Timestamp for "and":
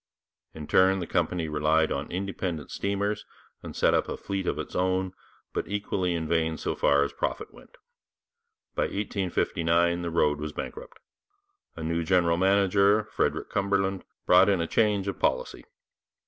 3.61-3.75